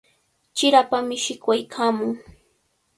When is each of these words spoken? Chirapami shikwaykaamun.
Chirapami 0.55 1.15
shikwaykaamun. 1.23 2.11